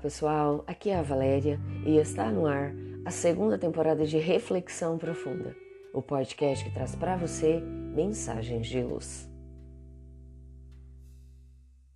pessoal, 0.00 0.64
aqui 0.66 0.88
é 0.88 0.96
a 0.96 1.02
Valéria 1.02 1.60
e 1.84 1.98
está 1.98 2.30
no 2.30 2.46
ar 2.46 2.72
a 3.04 3.10
segunda 3.10 3.58
temporada 3.58 4.06
de 4.06 4.16
Reflexão 4.16 4.96
Profunda, 4.96 5.54
o 5.92 6.00
podcast 6.00 6.64
que 6.64 6.70
traz 6.70 6.94
para 6.94 7.14
você 7.14 7.60
mensagens 7.60 8.66
de 8.68 8.82
luz. 8.82 9.30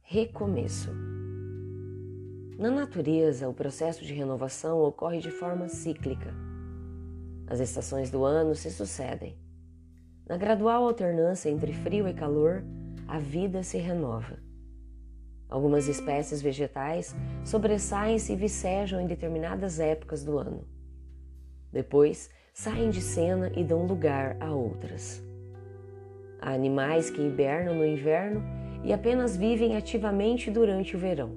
Recomeço. 0.02 0.90
Na 2.58 2.70
natureza, 2.70 3.48
o 3.48 3.54
processo 3.54 4.04
de 4.04 4.12
renovação 4.12 4.78
ocorre 4.82 5.18
de 5.18 5.30
forma 5.30 5.66
cíclica. 5.66 6.34
As 7.46 7.60
estações 7.60 8.10
do 8.10 8.26
ano 8.26 8.54
se 8.54 8.70
sucedem. 8.70 9.38
Na 10.28 10.36
gradual 10.36 10.84
alternância 10.84 11.48
entre 11.48 11.72
frio 11.72 12.06
e 12.06 12.12
calor, 12.12 12.62
a 13.08 13.18
vida 13.18 13.62
se 13.62 13.78
renova. 13.78 14.49
Algumas 15.50 15.88
espécies 15.88 16.40
vegetais 16.40 17.14
sobressaem-se 17.44 18.32
e 18.32 18.36
vicejam 18.36 19.00
em 19.00 19.06
determinadas 19.06 19.80
épocas 19.80 20.22
do 20.22 20.38
ano. 20.38 20.64
Depois, 21.72 22.30
saem 22.54 22.88
de 22.90 23.00
cena 23.00 23.50
e 23.56 23.64
dão 23.64 23.84
lugar 23.84 24.36
a 24.38 24.54
outras. 24.54 25.20
Há 26.40 26.52
animais 26.52 27.10
que 27.10 27.20
hibernam 27.20 27.74
no 27.74 27.84
inverno 27.84 28.42
e 28.84 28.92
apenas 28.92 29.36
vivem 29.36 29.76
ativamente 29.76 30.52
durante 30.52 30.94
o 30.94 30.98
verão. 30.98 31.36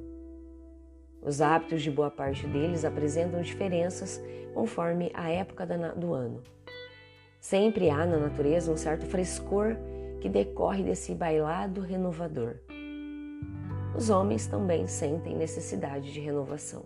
Os 1.19 1.41
hábitos 1.41 1.81
de 1.81 1.89
boa 1.89 2.11
parte 2.11 2.45
deles 2.45 2.85
apresentam 2.85 3.41
diferenças 3.41 4.21
conforme 4.53 5.09
a 5.15 5.29
época 5.31 5.65
do 5.65 6.13
ano. 6.13 6.43
Sempre 7.39 7.89
há 7.89 8.05
na 8.05 8.17
natureza 8.17 8.71
um 8.71 8.77
certo 8.77 9.05
frescor 9.05 9.75
que 10.21 10.29
decorre 10.29 10.83
desse 10.83 11.15
bailado 11.15 11.81
renovador 11.81 12.57
os 13.95 14.09
homens 14.09 14.47
também 14.47 14.87
sentem 14.87 15.35
necessidade 15.35 16.11
de 16.11 16.19
renovação. 16.19 16.83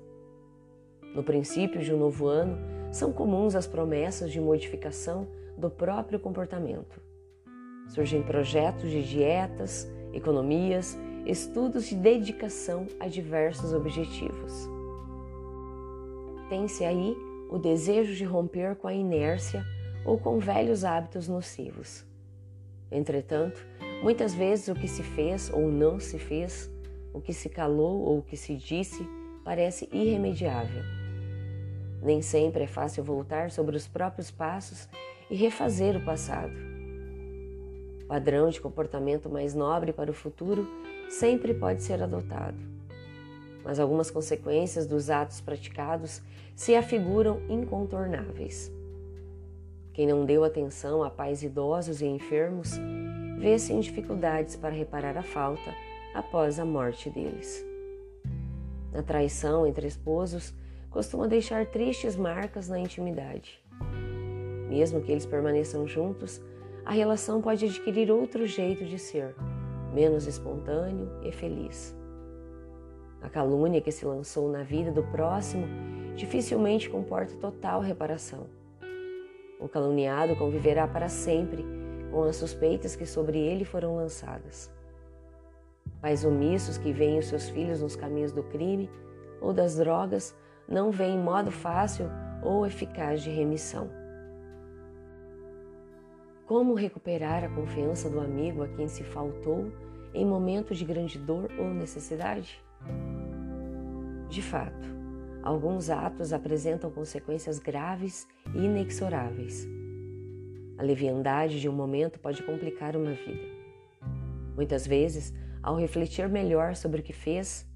No 1.15 1.23
princípio 1.23 1.81
de 1.81 1.93
um 1.93 1.97
novo 1.97 2.27
ano, 2.27 2.57
são 2.91 3.11
comuns 3.11 3.55
as 3.55 3.65
promessas 3.65 4.31
de 4.31 4.39
modificação 4.39 5.27
do 5.57 5.69
próprio 5.69 6.19
comportamento. 6.19 7.01
Surgem 7.87 8.21
projetos 8.21 8.89
de 8.89 9.01
dietas, 9.03 9.89
economias, 10.13 10.97
estudos 11.25 11.85
de 11.85 11.95
dedicação 11.95 12.85
a 12.99 13.07
diversos 13.07 13.73
objetivos. 13.73 14.69
Tem-se 16.49 16.85
aí 16.85 17.15
o 17.49 17.57
desejo 17.57 18.13
de 18.13 18.23
romper 18.23 18.75
com 18.75 18.87
a 18.87 18.93
inércia 18.93 19.63
ou 20.05 20.17
com 20.17 20.39
velhos 20.39 20.83
hábitos 20.83 21.27
nocivos. 21.27 22.05
Entretanto, 22.91 23.65
muitas 24.01 24.33
vezes 24.33 24.67
o 24.67 24.75
que 24.75 24.87
se 24.87 25.03
fez 25.03 25.51
ou 25.53 25.67
não 25.69 25.99
se 25.99 26.17
fez 26.17 26.71
o 27.13 27.21
que 27.21 27.33
se 27.33 27.49
calou 27.49 28.01
ou 28.01 28.19
o 28.19 28.23
que 28.23 28.37
se 28.37 28.55
disse 28.55 29.07
parece 29.43 29.87
irremediável. 29.91 30.83
Nem 32.01 32.21
sempre 32.21 32.63
é 32.63 32.67
fácil 32.67 33.03
voltar 33.03 33.49
sobre 33.49 33.75
os 33.75 33.87
próprios 33.87 34.29
passos 34.29 34.87
e 35.29 35.35
refazer 35.35 35.95
o 35.95 36.05
passado. 36.05 36.53
O 38.03 38.07
padrão 38.07 38.49
de 38.49 38.61
comportamento 38.61 39.29
mais 39.29 39.53
nobre 39.53 39.91
para 39.91 40.11
o 40.11 40.13
futuro 40.13 40.67
sempre 41.09 41.53
pode 41.53 41.83
ser 41.83 42.01
adotado, 42.01 42.57
mas 43.63 43.79
algumas 43.79 44.11
consequências 44.11 44.85
dos 44.85 45.09
atos 45.09 45.41
praticados 45.41 46.21
se 46.55 46.75
afiguram 46.75 47.41
incontornáveis. 47.49 48.71
Quem 49.93 50.07
não 50.07 50.25
deu 50.25 50.43
atenção 50.43 51.03
a 51.03 51.09
pais 51.09 51.41
idosos 51.41 52.01
e 52.01 52.05
enfermos 52.05 52.77
vê-se 53.39 53.73
em 53.73 53.79
dificuldades 53.79 54.55
para 54.55 54.75
reparar 54.75 55.17
a 55.17 55.23
falta 55.23 55.86
após 56.17 56.59
a 56.59 56.65
morte 56.65 57.11
deles. 57.11 57.63
A 58.91 59.03
traição 59.03 59.67
entre 59.67 59.85
esposos 59.85 60.51
costuma 60.89 61.27
deixar 61.27 61.67
tristes 61.67 62.15
marcas 62.15 62.67
na 62.67 62.79
intimidade. 62.79 63.63
Mesmo 64.67 64.99
que 64.99 65.11
eles 65.11 65.27
permaneçam 65.27 65.87
juntos, 65.87 66.41
a 66.83 66.91
relação 66.91 67.39
pode 67.39 67.65
adquirir 67.65 68.09
outro 68.09 68.47
jeito 68.47 68.83
de 68.83 68.97
ser, 68.97 69.35
menos 69.93 70.25
espontâneo 70.25 71.07
e 71.21 71.31
feliz. 71.31 71.95
A 73.21 73.29
calúnia 73.29 73.79
que 73.79 73.91
se 73.91 74.03
lançou 74.03 74.51
na 74.51 74.63
vida 74.63 74.91
do 74.91 75.03
próximo 75.03 75.67
dificilmente 76.15 76.89
comporta 76.89 77.35
total 77.35 77.79
reparação. 77.79 78.47
O 79.59 79.69
caluniado 79.69 80.35
conviverá 80.35 80.87
para 80.87 81.09
sempre 81.09 81.63
com 82.11 82.23
as 82.23 82.37
suspeitas 82.37 82.95
que 82.95 83.05
sobre 83.05 83.37
ele 83.37 83.63
foram 83.63 83.95
lançadas. 83.95 84.75
Pais 86.01 86.23
omissos 86.23 86.77
que 86.77 86.91
veem 86.91 87.19
os 87.19 87.25
seus 87.25 87.49
filhos 87.49 87.81
nos 87.81 87.95
caminhos 87.95 88.31
do 88.31 88.43
crime 88.43 88.89
ou 89.41 89.53
das 89.53 89.77
drogas 89.77 90.35
não 90.67 90.91
veem 90.91 91.17
modo 91.17 91.51
fácil 91.51 92.07
ou 92.43 92.65
eficaz 92.65 93.21
de 93.21 93.29
remissão. 93.29 93.89
Como 96.45 96.75
recuperar 96.75 97.43
a 97.43 97.49
confiança 97.49 98.09
do 98.09 98.19
amigo 98.19 98.63
a 98.63 98.67
quem 98.69 98.87
se 98.87 99.03
faltou 99.03 99.71
em 100.13 100.25
momentos 100.25 100.77
de 100.77 100.85
grande 100.85 101.17
dor 101.17 101.51
ou 101.57 101.73
necessidade? 101.73 102.63
De 104.29 104.41
fato, 104.41 104.87
alguns 105.43 105.89
atos 105.89 106.31
apresentam 106.31 106.91
consequências 106.91 107.59
graves 107.59 108.27
e 108.55 108.59
inexoráveis. 108.59 109.67
A 110.77 110.83
leviandade 110.83 111.59
de 111.59 111.67
um 111.67 111.73
momento 111.73 112.19
pode 112.19 112.43
complicar 112.43 112.95
uma 112.95 113.11
vida. 113.11 113.43
Muitas 114.55 114.87
vezes, 114.87 115.33
ao 115.67 115.75
refletir 115.75 116.29
melhor 116.29 116.77
sobre 116.77 117.01
o 117.01 117.03
que 117.03 117.11
fez, 117.11 117.69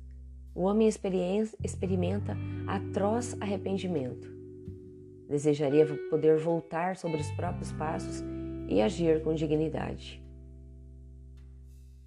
o 0.55 0.61
homem 0.61 0.87
experimenta 0.87 2.37
atroz 2.65 3.35
arrependimento. 3.41 4.31
Desejaria 5.27 5.85
poder 6.09 6.37
voltar 6.37 6.95
sobre 6.95 7.19
os 7.19 7.29
próprios 7.31 7.73
passos 7.73 8.23
e 8.69 8.81
agir 8.81 9.21
com 9.21 9.33
dignidade. 9.33 10.23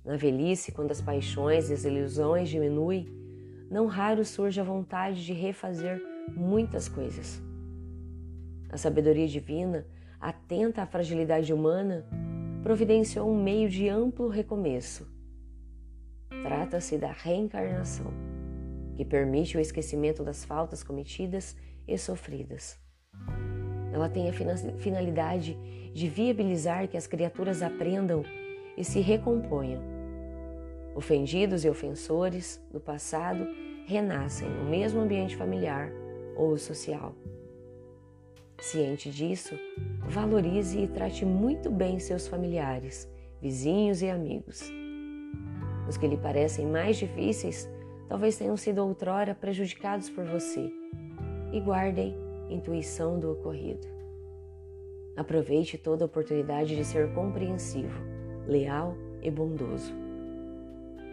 Na 0.02 0.16
velhice, 0.16 0.72
quando 0.72 0.90
as 0.90 1.02
paixões 1.02 1.68
e 1.68 1.74
as 1.74 1.84
ilusões 1.84 2.48
diminuem, 2.48 3.06
não 3.70 3.84
raro 3.84 4.24
surge 4.24 4.58
a 4.58 4.64
vontade 4.64 5.22
de 5.22 5.34
refazer 5.34 6.02
muitas 6.34 6.88
coisas. 6.88 7.42
A 8.70 8.78
sabedoria 8.78 9.28
divina, 9.28 9.86
atenta 10.18 10.80
à 10.80 10.86
fragilidade 10.86 11.52
humana, 11.52 12.06
providenciou 12.62 13.30
um 13.30 13.42
meio 13.42 13.68
de 13.68 13.86
amplo 13.86 14.28
recomeço 14.28 15.12
Trata-se 16.42 16.98
da 16.98 17.12
reencarnação, 17.12 18.12
que 18.96 19.04
permite 19.04 19.56
o 19.56 19.60
esquecimento 19.60 20.22
das 20.22 20.44
faltas 20.44 20.82
cometidas 20.82 21.56
e 21.86 21.96
sofridas. 21.96 22.78
Ela 23.92 24.08
tem 24.08 24.28
a 24.28 24.32
finalidade 24.32 25.56
de 25.92 26.08
viabilizar 26.08 26.88
que 26.88 26.96
as 26.96 27.06
criaturas 27.06 27.62
aprendam 27.62 28.24
e 28.76 28.84
se 28.84 29.00
recomponham. 29.00 29.82
Ofendidos 30.94 31.64
e 31.64 31.68
ofensores 31.68 32.60
do 32.72 32.80
passado 32.80 33.46
renascem 33.86 34.48
no 34.48 34.64
mesmo 34.64 35.00
ambiente 35.00 35.36
familiar 35.36 35.90
ou 36.36 36.56
social. 36.58 37.14
Ciente 38.58 39.10
disso, 39.10 39.58
valorize 40.08 40.78
e 40.78 40.88
trate 40.88 41.24
muito 41.24 41.70
bem 41.70 41.98
seus 41.98 42.26
familiares, 42.26 43.08
vizinhos 43.40 44.02
e 44.02 44.08
amigos 44.08 44.72
os 45.88 45.96
que 45.96 46.06
lhe 46.06 46.16
parecem 46.16 46.66
mais 46.66 46.96
difíceis 46.96 47.68
talvez 48.08 48.36
tenham 48.36 48.56
sido 48.56 48.78
outrora 48.78 49.34
prejudicados 49.34 50.08
por 50.08 50.24
você. 50.24 50.70
E 51.52 51.60
guardem 51.60 52.14
intuição 52.50 53.18
do 53.18 53.32
ocorrido. 53.32 53.86
Aproveite 55.16 55.78
toda 55.78 56.04
oportunidade 56.04 56.74
de 56.74 56.84
ser 56.84 57.12
compreensivo, 57.14 58.00
leal 58.46 58.96
e 59.22 59.30
bondoso. 59.30 59.92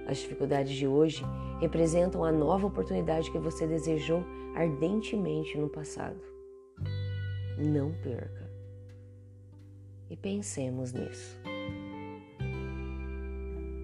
As 0.07 0.18
dificuldades 0.18 0.74
de 0.74 0.88
hoje 0.88 1.24
representam 1.59 2.24
a 2.24 2.31
nova 2.31 2.67
oportunidade 2.67 3.31
que 3.31 3.38
você 3.38 3.67
desejou 3.67 4.24
ardentemente 4.56 5.57
no 5.57 5.69
passado. 5.69 6.19
Não 7.57 7.91
perca. 8.01 8.50
E 10.09 10.17
pensemos 10.17 10.91
nisso. 10.91 11.39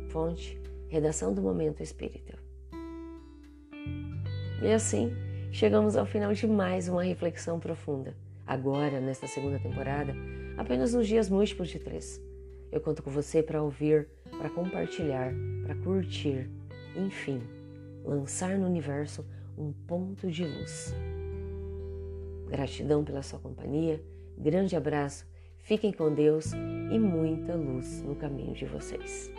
Fonte 0.10 0.60
Redação 0.89 1.34
do 1.34 1.42
Momento 1.42 1.84
Espírita. 1.84 2.38
E 4.62 4.72
assim, 4.72 5.12
chegamos 5.51 5.98
ao 5.98 6.06
final 6.06 6.34
de 6.34 6.48
mais 6.48 6.88
uma 6.88 7.04
reflexão 7.04 7.60
profunda. 7.60 8.16
Agora, 8.45 9.01
nesta 9.01 9.28
segunda 9.28 9.60
temporada, 9.60 10.16
apenas 10.57 10.94
nos 10.94 11.06
dias 11.06 11.30
múltiplos 11.30 11.69
de 11.69 11.80
três. 11.80 12.22
Eu 12.72 12.80
conto 12.80 13.04
com 13.04 13.12
você 13.12 13.44
para 13.44 13.62
ouvir, 13.62 14.07
para 14.38 14.50
compartilhar, 14.50 15.34
para 15.63 15.75
curtir, 15.75 16.50
enfim, 16.95 17.42
lançar 18.04 18.57
no 18.57 18.66
universo 18.66 19.25
um 19.57 19.74
ponto 19.74 20.31
de 20.31 20.45
luz. 20.45 20.95
Gratidão 22.48 23.04
pela 23.04 23.22
sua 23.22 23.40
companhia, 23.40 24.01
grande 24.38 24.75
abraço, 24.75 25.28
fiquem 25.60 25.92
com 25.92 26.13
Deus 26.13 26.54
e 26.54 26.98
muita 26.98 27.56
luz 27.56 28.01
no 28.04 28.16
caminho 28.16 28.54
de 28.54 28.66
vocês. 28.66 29.30